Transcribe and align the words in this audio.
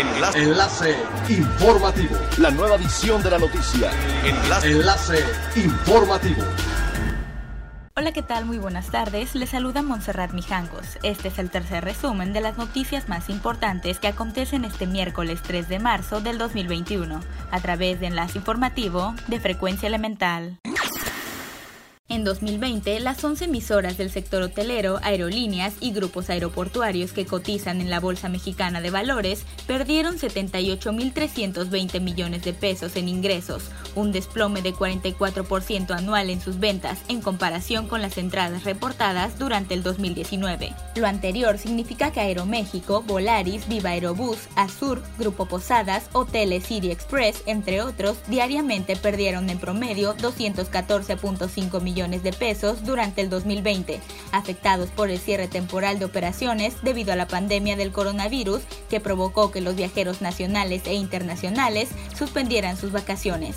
Enlace. 0.00 0.42
Enlace 0.42 0.96
informativo. 1.28 2.16
La 2.38 2.50
nueva 2.50 2.76
edición 2.76 3.22
de 3.22 3.30
la 3.30 3.38
noticia. 3.38 3.90
Enlace. 4.24 4.70
Enlace 4.70 5.24
informativo. 5.56 6.42
Hola, 7.96 8.12
¿qué 8.12 8.22
tal? 8.22 8.46
Muy 8.46 8.56
buenas 8.56 8.90
tardes. 8.90 9.34
Les 9.34 9.50
saluda 9.50 9.82
Montserrat 9.82 10.32
Mijangos. 10.32 10.98
Este 11.02 11.28
es 11.28 11.38
el 11.38 11.50
tercer 11.50 11.84
resumen 11.84 12.32
de 12.32 12.40
las 12.40 12.56
noticias 12.56 13.10
más 13.10 13.28
importantes 13.28 13.98
que 13.98 14.08
acontecen 14.08 14.64
este 14.64 14.86
miércoles 14.86 15.42
3 15.42 15.68
de 15.68 15.78
marzo 15.80 16.22
del 16.22 16.38
2021, 16.38 17.20
a 17.50 17.60
través 17.60 18.00
de 18.00 18.06
Enlace 18.06 18.38
Informativo 18.38 19.14
de 19.26 19.38
Frecuencia 19.38 19.86
Elemental. 19.86 20.60
En 22.10 22.24
2020, 22.24 22.98
las 22.98 23.22
11 23.22 23.44
emisoras 23.44 23.96
del 23.96 24.10
sector 24.10 24.42
hotelero, 24.42 24.98
aerolíneas 25.04 25.74
y 25.78 25.92
grupos 25.92 26.28
aeroportuarios 26.28 27.12
que 27.12 27.24
cotizan 27.24 27.80
en 27.80 27.88
la 27.88 28.00
Bolsa 28.00 28.28
Mexicana 28.28 28.80
de 28.80 28.90
Valores 28.90 29.44
perdieron 29.68 30.18
78.320 30.18 32.00
millones 32.00 32.42
de 32.42 32.52
pesos 32.52 32.96
en 32.96 33.08
ingresos, 33.08 33.70
un 33.94 34.10
desplome 34.10 34.60
de 34.60 34.74
44% 34.74 35.96
anual 35.96 36.30
en 36.30 36.40
sus 36.40 36.58
ventas 36.58 36.98
en 37.06 37.20
comparación 37.20 37.86
con 37.86 38.02
las 38.02 38.18
entradas 38.18 38.64
reportadas 38.64 39.38
durante 39.38 39.74
el 39.74 39.84
2019. 39.84 40.74
Lo 40.96 41.06
anterior 41.06 41.58
significa 41.58 42.10
que 42.10 42.18
Aeroméxico, 42.18 43.02
Volaris, 43.02 43.68
Viva 43.68 43.90
Aerobús, 43.90 44.48
Azur, 44.56 45.00
Grupo 45.16 45.46
Posadas, 45.46 46.10
Hoteles 46.12 46.66
City 46.66 46.90
Express, 46.90 47.44
entre 47.46 47.82
otros, 47.82 48.18
diariamente 48.26 48.96
perdieron 48.96 49.48
en 49.48 49.60
promedio 49.60 50.16
214.5 50.16 51.80
millones 51.80 51.99
de 52.00 52.32
pesos 52.32 52.82
durante 52.84 53.20
el 53.20 53.28
2020, 53.28 54.00
afectados 54.32 54.88
por 54.88 55.10
el 55.10 55.18
cierre 55.18 55.48
temporal 55.48 55.98
de 55.98 56.06
operaciones 56.06 56.74
debido 56.82 57.12
a 57.12 57.16
la 57.16 57.28
pandemia 57.28 57.76
del 57.76 57.92
coronavirus 57.92 58.62
que 58.88 59.00
provocó 59.00 59.50
que 59.50 59.60
los 59.60 59.76
viajeros 59.76 60.22
nacionales 60.22 60.82
e 60.86 60.94
internacionales 60.94 61.90
suspendieran 62.16 62.78
sus 62.78 62.90
vacaciones. 62.90 63.56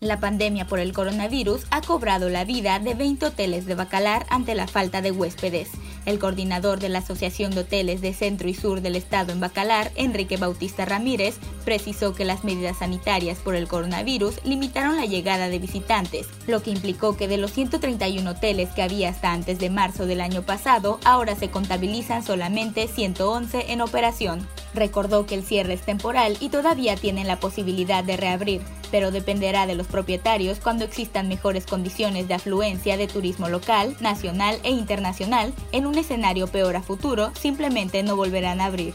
La 0.00 0.20
pandemia 0.20 0.64
por 0.64 0.78
el 0.78 0.92
coronavirus 0.92 1.66
ha 1.70 1.80
cobrado 1.80 2.30
la 2.30 2.44
vida 2.44 2.78
de 2.78 2.94
20 2.94 3.26
hoteles 3.26 3.66
de 3.66 3.74
Bacalar 3.74 4.26
ante 4.30 4.54
la 4.54 4.68
falta 4.68 5.02
de 5.02 5.10
huéspedes. 5.10 5.70
El 6.06 6.20
coordinador 6.20 6.78
de 6.78 6.88
la 6.88 7.00
Asociación 7.00 7.50
de 7.50 7.62
Hoteles 7.62 8.00
de 8.00 8.14
Centro 8.14 8.48
y 8.48 8.54
Sur 8.54 8.80
del 8.80 8.94
Estado 8.94 9.32
en 9.32 9.40
Bacalar, 9.40 9.90
Enrique 9.96 10.36
Bautista 10.36 10.84
Ramírez, 10.84 11.38
precisó 11.68 12.14
que 12.14 12.24
las 12.24 12.44
medidas 12.44 12.78
sanitarias 12.78 13.36
por 13.40 13.54
el 13.54 13.68
coronavirus 13.68 14.42
limitaron 14.42 14.96
la 14.96 15.04
llegada 15.04 15.50
de 15.50 15.58
visitantes, 15.58 16.26
lo 16.46 16.62
que 16.62 16.70
implicó 16.70 17.14
que 17.14 17.28
de 17.28 17.36
los 17.36 17.52
131 17.52 18.30
hoteles 18.30 18.70
que 18.70 18.80
había 18.80 19.10
hasta 19.10 19.34
antes 19.34 19.58
de 19.58 19.68
marzo 19.68 20.06
del 20.06 20.22
año 20.22 20.40
pasado, 20.40 20.98
ahora 21.04 21.36
se 21.36 21.50
contabilizan 21.50 22.24
solamente 22.24 22.88
111 22.88 23.70
en 23.70 23.82
operación. 23.82 24.48
Recordó 24.72 25.26
que 25.26 25.34
el 25.34 25.44
cierre 25.44 25.74
es 25.74 25.82
temporal 25.82 26.38
y 26.40 26.48
todavía 26.48 26.96
tienen 26.96 27.26
la 27.26 27.38
posibilidad 27.38 28.02
de 28.02 28.16
reabrir, 28.16 28.62
pero 28.90 29.10
dependerá 29.10 29.66
de 29.66 29.74
los 29.74 29.88
propietarios 29.88 30.60
cuando 30.60 30.86
existan 30.86 31.28
mejores 31.28 31.66
condiciones 31.66 32.28
de 32.28 32.34
afluencia 32.34 32.96
de 32.96 33.08
turismo 33.08 33.50
local, 33.50 33.94
nacional 34.00 34.58
e 34.62 34.70
internacional. 34.70 35.52
En 35.72 35.86
un 35.86 35.98
escenario 35.98 36.46
peor 36.46 36.76
a 36.76 36.82
futuro, 36.82 37.30
simplemente 37.38 38.02
no 38.02 38.16
volverán 38.16 38.62
a 38.62 38.64
abrir. 38.64 38.94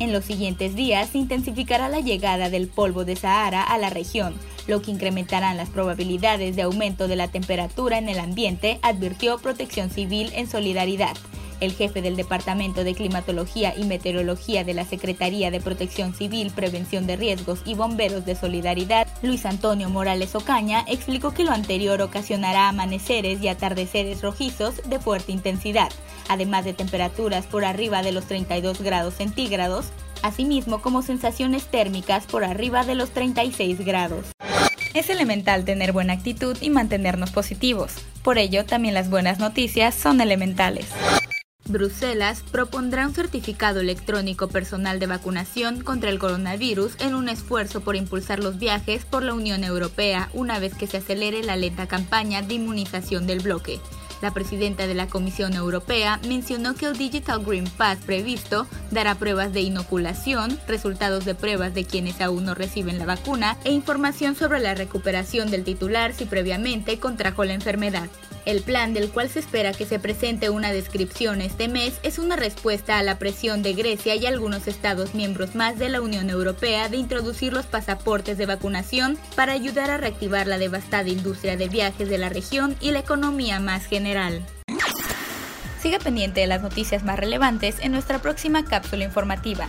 En 0.00 0.12
los 0.12 0.24
siguientes 0.24 0.76
días 0.76 1.10
se 1.10 1.18
intensificará 1.18 1.88
la 1.88 2.00
llegada 2.00 2.50
del 2.50 2.68
polvo 2.68 3.04
de 3.04 3.16
Sahara 3.16 3.64
a 3.64 3.78
la 3.78 3.90
región, 3.90 4.34
lo 4.68 4.80
que 4.80 4.92
incrementará 4.92 5.54
las 5.54 5.70
probabilidades 5.70 6.54
de 6.54 6.62
aumento 6.62 7.08
de 7.08 7.16
la 7.16 7.28
temperatura 7.28 7.98
en 7.98 8.08
el 8.08 8.20
ambiente, 8.20 8.78
advirtió 8.82 9.38
Protección 9.38 9.90
Civil 9.90 10.30
en 10.34 10.48
solidaridad. 10.48 11.16
El 11.60 11.72
jefe 11.72 12.02
del 12.02 12.16
Departamento 12.16 12.84
de 12.84 12.94
Climatología 12.94 13.74
y 13.76 13.84
Meteorología 13.84 14.64
de 14.64 14.74
la 14.74 14.84
Secretaría 14.84 15.50
de 15.50 15.60
Protección 15.60 16.14
Civil, 16.14 16.52
Prevención 16.54 17.06
de 17.06 17.16
Riesgos 17.16 17.60
y 17.64 17.74
Bomberos 17.74 18.24
de 18.24 18.36
Solidaridad, 18.36 19.08
Luis 19.22 19.44
Antonio 19.44 19.88
Morales 19.90 20.34
Ocaña, 20.34 20.84
explicó 20.86 21.34
que 21.34 21.44
lo 21.44 21.52
anterior 21.52 22.00
ocasionará 22.02 22.68
amaneceres 22.68 23.42
y 23.42 23.48
atardeceres 23.48 24.22
rojizos 24.22 24.82
de 24.88 25.00
fuerte 25.00 25.32
intensidad, 25.32 25.90
además 26.28 26.64
de 26.64 26.74
temperaturas 26.74 27.46
por 27.46 27.64
arriba 27.64 28.02
de 28.02 28.12
los 28.12 28.26
32 28.26 28.80
grados 28.80 29.14
centígrados, 29.14 29.86
asimismo 30.22 30.80
como 30.80 31.02
sensaciones 31.02 31.66
térmicas 31.66 32.26
por 32.26 32.44
arriba 32.44 32.84
de 32.84 32.94
los 32.94 33.10
36 33.10 33.84
grados. 33.84 34.26
Es 34.94 35.10
elemental 35.10 35.64
tener 35.64 35.92
buena 35.92 36.14
actitud 36.14 36.56
y 36.60 36.70
mantenernos 36.70 37.30
positivos. 37.30 37.94
Por 38.22 38.38
ello, 38.38 38.64
también 38.64 38.94
las 38.94 39.10
buenas 39.10 39.38
noticias 39.38 39.94
son 39.94 40.20
elementales. 40.20 40.86
Bruselas 41.68 42.42
propondrá 42.50 43.06
un 43.06 43.14
certificado 43.14 43.80
electrónico 43.80 44.48
personal 44.48 44.98
de 44.98 45.06
vacunación 45.06 45.82
contra 45.82 46.10
el 46.10 46.18
coronavirus 46.18 46.96
en 47.00 47.14
un 47.14 47.28
esfuerzo 47.28 47.82
por 47.82 47.94
impulsar 47.94 48.38
los 48.38 48.58
viajes 48.58 49.04
por 49.04 49.22
la 49.22 49.34
Unión 49.34 49.64
Europea 49.64 50.30
una 50.32 50.58
vez 50.58 50.74
que 50.74 50.86
se 50.86 50.96
acelere 50.96 51.42
la 51.42 51.56
lenta 51.56 51.86
campaña 51.86 52.42
de 52.42 52.54
inmunización 52.54 53.26
del 53.26 53.40
bloque. 53.40 53.80
La 54.20 54.32
presidenta 54.32 54.86
de 54.86 54.94
la 54.94 55.06
Comisión 55.06 55.54
Europea 55.54 56.18
mencionó 56.26 56.74
que 56.74 56.86
el 56.86 56.98
Digital 56.98 57.44
Green 57.44 57.68
Pass 57.76 57.98
previsto 58.04 58.66
dará 58.90 59.14
pruebas 59.14 59.52
de 59.52 59.60
inoculación, 59.60 60.58
resultados 60.66 61.24
de 61.24 61.36
pruebas 61.36 61.72
de 61.74 61.84
quienes 61.84 62.20
aún 62.20 62.44
no 62.44 62.54
reciben 62.54 62.98
la 62.98 63.06
vacuna 63.06 63.56
e 63.64 63.70
información 63.70 64.34
sobre 64.34 64.58
la 64.58 64.74
recuperación 64.74 65.50
del 65.50 65.62
titular 65.62 66.14
si 66.14 66.24
previamente 66.24 66.98
contrajo 66.98 67.44
la 67.44 67.54
enfermedad. 67.54 68.08
El 68.48 68.62
plan 68.62 68.94
del 68.94 69.10
cual 69.10 69.28
se 69.28 69.40
espera 69.40 69.74
que 69.74 69.84
se 69.84 69.98
presente 69.98 70.48
una 70.48 70.72
descripción 70.72 71.42
este 71.42 71.68
mes 71.68 72.00
es 72.02 72.18
una 72.18 72.34
respuesta 72.34 72.96
a 72.96 73.02
la 73.02 73.18
presión 73.18 73.62
de 73.62 73.74
Grecia 73.74 74.14
y 74.14 74.24
algunos 74.24 74.66
Estados 74.68 75.14
miembros 75.14 75.54
más 75.54 75.78
de 75.78 75.90
la 75.90 76.00
Unión 76.00 76.30
Europea 76.30 76.88
de 76.88 76.96
introducir 76.96 77.52
los 77.52 77.66
pasaportes 77.66 78.38
de 78.38 78.46
vacunación 78.46 79.18
para 79.36 79.52
ayudar 79.52 79.90
a 79.90 79.98
reactivar 79.98 80.46
la 80.46 80.56
devastada 80.56 81.10
industria 81.10 81.58
de 81.58 81.68
viajes 81.68 82.08
de 82.08 82.16
la 82.16 82.30
región 82.30 82.74
y 82.80 82.90
la 82.90 83.00
economía 83.00 83.60
más 83.60 83.84
general. 83.84 84.42
Siga 85.82 85.98
pendiente 85.98 86.40
de 86.40 86.46
las 86.46 86.62
noticias 86.62 87.04
más 87.04 87.18
relevantes 87.18 87.76
en 87.80 87.92
nuestra 87.92 88.20
próxima 88.20 88.64
cápsula 88.64 89.04
informativa. 89.04 89.68